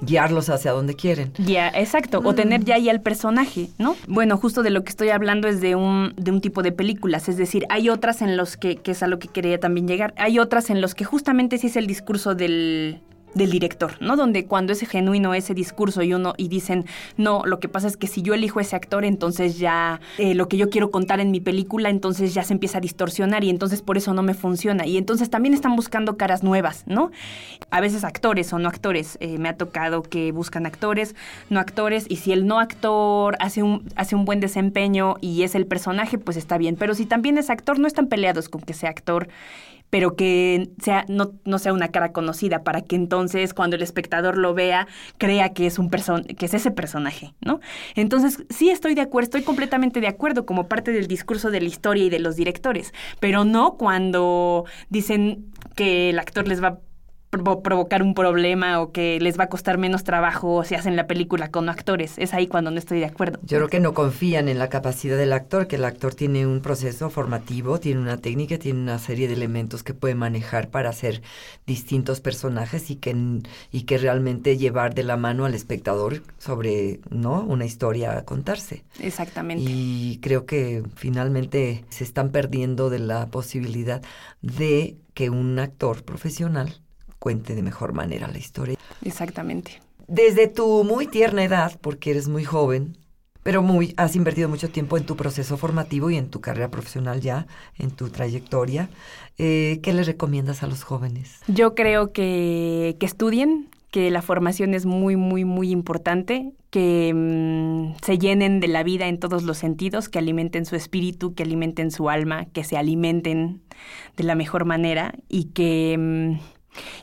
guiarlos 0.00 0.50
hacia 0.50 0.72
donde 0.72 0.94
quieren. 0.94 1.32
Ya, 1.38 1.68
exacto. 1.68 2.20
Mm. 2.20 2.26
O 2.26 2.34
tener 2.34 2.64
ya 2.64 2.76
ahí 2.76 2.88
al 2.88 3.00
personaje, 3.00 3.68
¿no? 3.78 3.96
Bueno, 4.06 4.36
justo 4.36 4.62
de 4.62 4.70
lo 4.70 4.84
que 4.84 4.90
estoy 4.90 5.10
hablando 5.10 5.48
es 5.48 5.60
de 5.60 5.74
un, 5.74 6.14
de 6.16 6.30
un 6.30 6.40
tipo 6.40 6.62
de 6.62 6.72
películas. 6.72 7.28
Es 7.28 7.36
decir, 7.36 7.66
hay 7.68 7.88
otras 7.88 8.22
en 8.22 8.36
los 8.36 8.56
que, 8.56 8.76
que 8.76 8.92
es 8.92 9.02
a 9.02 9.06
lo 9.06 9.18
que 9.18 9.28
quería 9.28 9.58
también 9.58 9.88
llegar, 9.88 10.14
hay 10.16 10.38
otras 10.38 10.70
en 10.70 10.80
los 10.80 10.94
que 10.94 11.04
justamente 11.04 11.58
sí 11.58 11.68
es 11.68 11.76
el 11.76 11.86
discurso 11.86 12.34
del, 12.34 13.00
del 13.34 13.50
director, 13.50 13.92
¿no? 14.00 14.16
Donde 14.16 14.46
cuando 14.46 14.72
es 14.72 14.80
genuino 14.80 15.34
ese 15.34 15.54
discurso 15.54 16.02
y 16.02 16.14
uno 16.14 16.34
y 16.36 16.48
dicen, 16.48 16.86
no, 17.16 17.42
lo 17.44 17.60
que 17.60 17.68
pasa 17.68 17.88
es 17.88 17.96
que 17.96 18.06
si 18.06 18.22
yo 18.22 18.34
elijo 18.34 18.60
ese 18.60 18.76
actor, 18.76 19.04
entonces 19.04 19.58
ya 19.58 20.00
eh, 20.18 20.34
lo 20.34 20.48
que 20.48 20.56
yo 20.56 20.70
quiero 20.70 20.90
contar 20.90 21.20
en 21.20 21.30
mi 21.30 21.40
película, 21.40 21.90
entonces 21.90 22.34
ya 22.34 22.42
se 22.42 22.52
empieza 22.52 22.78
a 22.78 22.80
distorsionar 22.80 23.44
y 23.44 23.50
entonces 23.50 23.82
por 23.82 23.96
eso 23.96 24.14
no 24.14 24.22
me 24.22 24.34
funciona. 24.34 24.86
Y 24.86 24.96
entonces 24.96 25.30
también 25.30 25.54
están 25.54 25.76
buscando 25.76 26.16
caras 26.16 26.42
nuevas, 26.42 26.84
¿no? 26.86 27.10
A 27.70 27.80
veces 27.80 28.04
actores 28.04 28.52
o 28.52 28.58
no 28.58 28.68
actores. 28.68 29.16
Eh, 29.20 29.38
me 29.38 29.48
ha 29.48 29.56
tocado 29.56 30.02
que 30.02 30.32
buscan 30.32 30.66
actores, 30.66 31.14
no 31.50 31.60
actores, 31.60 32.06
y 32.08 32.16
si 32.16 32.32
el 32.32 32.46
no 32.46 32.60
actor 32.60 33.36
hace 33.40 33.62
un, 33.62 33.88
hace 33.96 34.14
un 34.14 34.24
buen 34.24 34.40
desempeño 34.40 35.16
y 35.20 35.42
es 35.42 35.54
el 35.54 35.66
personaje, 35.66 36.18
pues 36.18 36.36
está 36.36 36.58
bien. 36.58 36.76
Pero 36.76 36.94
si 36.94 37.06
también 37.06 37.38
es 37.38 37.50
actor, 37.50 37.78
no 37.78 37.86
están 37.86 38.06
peleados 38.06 38.48
con 38.48 38.60
que 38.60 38.74
sea 38.74 38.90
actor 38.90 39.28
pero 39.94 40.16
que 40.16 40.70
sea, 40.82 41.04
no, 41.06 41.34
no, 41.44 41.60
sea 41.60 41.72
una 41.72 41.92
cara 41.92 42.10
conocida 42.10 42.64
para 42.64 42.80
que 42.80 42.96
entonces 42.96 43.54
cuando 43.54 43.76
el 43.76 43.82
espectador 43.82 44.36
lo 44.36 44.52
vea 44.52 44.88
crea 45.18 45.50
que 45.50 45.68
es 45.68 45.78
un 45.78 45.88
person 45.88 46.24
que 46.24 46.46
es 46.46 46.54
ese 46.54 46.72
personaje, 46.72 47.32
¿no? 47.40 47.60
Entonces, 47.94 48.44
sí 48.50 48.70
estoy 48.70 48.96
de 48.96 49.02
acuerdo, 49.02 49.26
estoy 49.26 49.42
completamente 49.42 50.00
de 50.00 50.08
acuerdo 50.08 50.46
como 50.46 50.66
parte 50.66 50.90
del 50.90 51.06
discurso 51.06 51.52
de 51.52 51.60
la 51.60 51.68
historia 51.68 52.06
y 52.06 52.10
de 52.10 52.18
los 52.18 52.34
directores, 52.34 52.92
pero 53.20 53.44
no 53.44 53.76
cuando 53.76 54.64
dicen 54.88 55.52
que 55.76 56.10
el 56.10 56.18
actor 56.18 56.48
les 56.48 56.60
va 56.60 56.68
a 56.68 56.78
provocar 57.42 58.02
un 58.02 58.14
problema 58.14 58.80
o 58.80 58.92
que 58.92 59.18
les 59.20 59.38
va 59.38 59.44
a 59.44 59.48
costar 59.48 59.78
menos 59.78 60.04
trabajo 60.04 60.64
si 60.64 60.74
hacen 60.74 60.96
la 60.96 61.06
película 61.06 61.50
con 61.50 61.68
actores. 61.68 62.14
Es 62.18 62.34
ahí 62.34 62.46
cuando 62.46 62.70
no 62.70 62.78
estoy 62.78 63.00
de 63.00 63.06
acuerdo. 63.06 63.38
Yo 63.42 63.58
creo 63.58 63.68
que 63.68 63.80
no 63.80 63.94
confían 63.94 64.48
en 64.48 64.58
la 64.58 64.68
capacidad 64.68 65.16
del 65.16 65.32
actor, 65.32 65.66
que 65.66 65.76
el 65.76 65.84
actor 65.84 66.14
tiene 66.14 66.46
un 66.46 66.60
proceso 66.60 67.10
formativo, 67.10 67.80
tiene 67.80 68.00
una 68.00 68.18
técnica, 68.18 68.58
tiene 68.58 68.80
una 68.80 68.98
serie 68.98 69.28
de 69.28 69.34
elementos 69.34 69.82
que 69.82 69.94
puede 69.94 70.14
manejar 70.14 70.68
para 70.68 70.90
hacer 70.90 71.22
distintos 71.66 72.20
personajes 72.20 72.90
y 72.90 72.96
que, 72.96 73.14
y 73.72 73.82
que 73.82 73.98
realmente 73.98 74.56
llevar 74.56 74.94
de 74.94 75.02
la 75.02 75.16
mano 75.16 75.44
al 75.44 75.54
espectador 75.54 76.22
sobre 76.38 77.00
¿no? 77.10 77.42
una 77.42 77.64
historia 77.64 78.16
a 78.16 78.24
contarse. 78.24 78.84
Exactamente. 79.00 79.64
Y 79.66 80.18
creo 80.22 80.46
que 80.46 80.82
finalmente 80.94 81.84
se 81.88 82.04
están 82.04 82.30
perdiendo 82.30 82.90
de 82.90 82.98
la 82.98 83.26
posibilidad 83.26 84.02
de 84.42 84.96
que 85.14 85.30
un 85.30 85.58
actor 85.58 86.04
profesional 86.04 86.80
cuente 87.24 87.54
de 87.54 87.62
mejor 87.62 87.94
manera 87.94 88.28
la 88.28 88.36
historia. 88.36 88.76
Exactamente. 89.02 89.80
Desde 90.08 90.46
tu 90.46 90.84
muy 90.84 91.06
tierna 91.06 91.42
edad, 91.42 91.72
porque 91.80 92.10
eres 92.10 92.28
muy 92.28 92.44
joven, 92.44 92.98
pero 93.42 93.62
muy, 93.62 93.94
has 93.96 94.14
invertido 94.14 94.50
mucho 94.50 94.68
tiempo 94.68 94.98
en 94.98 95.06
tu 95.06 95.16
proceso 95.16 95.56
formativo 95.56 96.10
y 96.10 96.18
en 96.18 96.28
tu 96.28 96.42
carrera 96.42 96.70
profesional 96.70 97.22
ya, 97.22 97.46
en 97.78 97.92
tu 97.92 98.10
trayectoria. 98.10 98.90
Eh, 99.38 99.80
¿Qué 99.82 99.94
le 99.94 100.02
recomiendas 100.02 100.62
a 100.62 100.66
los 100.66 100.84
jóvenes? 100.84 101.40
Yo 101.48 101.74
creo 101.74 102.12
que, 102.12 102.98
que 103.00 103.06
estudien, 103.06 103.70
que 103.90 104.10
la 104.10 104.20
formación 104.20 104.74
es 104.74 104.84
muy, 104.84 105.16
muy, 105.16 105.46
muy 105.46 105.70
importante, 105.70 106.52
que 106.68 107.10
mm, 107.14 107.94
se 108.04 108.18
llenen 108.18 108.60
de 108.60 108.68
la 108.68 108.82
vida 108.82 109.08
en 109.08 109.18
todos 109.18 109.44
los 109.44 109.56
sentidos, 109.56 110.10
que 110.10 110.18
alimenten 110.18 110.66
su 110.66 110.76
espíritu, 110.76 111.34
que 111.34 111.44
alimenten 111.44 111.90
su 111.90 112.10
alma, 112.10 112.44
que 112.46 112.64
se 112.64 112.76
alimenten 112.76 113.62
de 114.18 114.24
la 114.24 114.34
mejor 114.34 114.66
manera 114.66 115.14
y 115.30 115.44
que, 115.44 115.96
mm, 115.98 116.53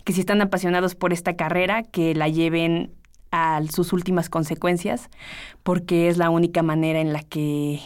que 0.03 0.13
si 0.13 0.21
están 0.21 0.41
apasionados 0.41 0.95
por 0.95 1.13
esta 1.13 1.35
carrera, 1.35 1.83
que 1.83 2.15
la 2.15 2.27
lleven 2.27 2.91
a 3.31 3.61
sus 3.71 3.93
últimas 3.93 4.29
consecuencias, 4.29 5.09
porque 5.63 6.09
es 6.09 6.17
la 6.17 6.29
única 6.29 6.63
manera 6.63 6.99
en 6.99 7.13
la 7.13 7.23
que 7.23 7.79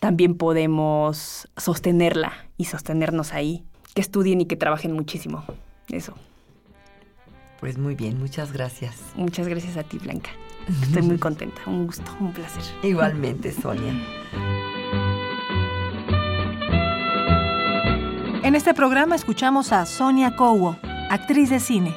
también 0.00 0.36
podemos 0.36 1.48
sostenerla 1.56 2.32
y 2.56 2.66
sostenernos 2.66 3.32
ahí. 3.32 3.64
Que 3.94 4.00
estudien 4.00 4.40
y 4.40 4.46
que 4.46 4.56
trabajen 4.56 4.92
muchísimo. 4.92 5.44
Eso. 5.88 6.14
Pues 7.60 7.78
muy 7.78 7.94
bien, 7.94 8.18
muchas 8.18 8.52
gracias. 8.52 8.94
Muchas 9.16 9.48
gracias 9.48 9.76
a 9.76 9.82
ti, 9.82 9.98
Blanca. 9.98 10.30
Estoy 10.82 11.02
muy 11.02 11.18
contenta, 11.18 11.60
un 11.66 11.86
gusto, 11.86 12.10
un 12.20 12.32
placer. 12.32 12.62
Igualmente, 12.82 13.52
Sonia. 13.52 13.94
En 18.44 18.54
este 18.54 18.72
programa 18.72 19.16
escuchamos 19.16 19.72
a 19.72 19.84
Sonia 19.84 20.36
Cowo, 20.36 20.78
actriz 21.08 21.50
de 21.50 21.60
cine. 21.60 21.94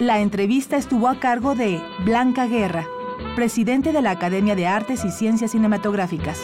La 0.00 0.20
entrevista 0.20 0.76
estuvo 0.76 1.08
a 1.08 1.20
cargo 1.20 1.54
de 1.54 1.80
Blanca 2.04 2.46
Guerra, 2.46 2.86
presidente 3.36 3.92
de 3.92 4.02
la 4.02 4.12
Academia 4.12 4.54
de 4.54 4.66
Artes 4.66 5.04
y 5.04 5.10
Ciencias 5.10 5.52
Cinematográficas. 5.52 6.40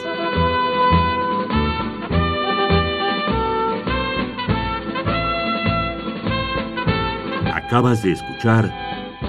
Acabas 7.53 8.03
de 8.03 8.13
escuchar 8.13 8.73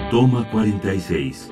Toma 0.10 0.50
46, 0.50 1.52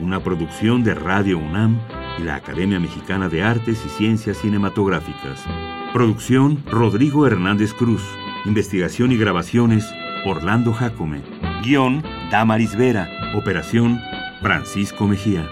una 0.00 0.22
producción 0.22 0.84
de 0.84 0.94
Radio 0.94 1.38
UNAM 1.38 1.80
y 2.18 2.22
la 2.22 2.36
Academia 2.36 2.78
Mexicana 2.78 3.28
de 3.28 3.42
Artes 3.42 3.82
y 3.84 3.88
Ciencias 3.88 4.38
Cinematográficas. 4.38 5.44
Producción 5.92 6.62
Rodrigo 6.66 7.26
Hernández 7.26 7.72
Cruz. 7.72 8.02
Investigación 8.44 9.10
y 9.10 9.16
grabaciones 9.16 9.84
Orlando 10.24 10.72
Jacome. 10.72 11.22
Guión 11.62 12.02
Damaris 12.30 12.76
Vera. 12.76 13.08
Operación 13.34 14.00
Francisco 14.40 15.06
Mejía. 15.06 15.48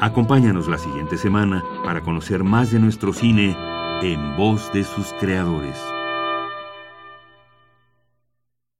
Acompáñanos 0.00 0.68
la 0.68 0.78
siguiente 0.78 1.16
semana 1.16 1.62
para 1.84 2.02
conocer 2.02 2.44
más 2.44 2.70
de 2.70 2.78
nuestro 2.78 3.12
cine 3.12 3.56
en 4.02 4.36
voz 4.36 4.72
de 4.72 4.84
sus 4.84 5.12
creadores. 5.14 5.95